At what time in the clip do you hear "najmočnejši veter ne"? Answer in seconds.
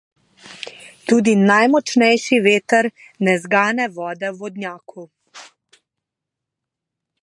1.49-3.33